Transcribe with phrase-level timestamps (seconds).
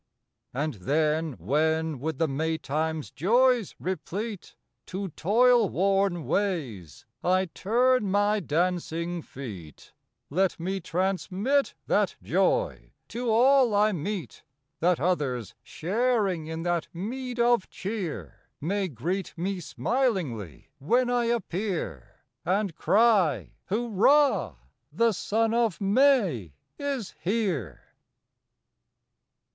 [0.51, 4.55] And then when with the May time s joys replete
[4.87, 9.93] To toil worn ways I turn my dancing feet,
[10.31, 14.41] Let me transmit that joy to all I meet, May First
[14.79, 22.23] That others sharing in that meed of cheer May greet me smilingly when I appear,
[22.43, 24.55] And cry, "Hurrah!
[24.91, 27.83] The Son of May is here!"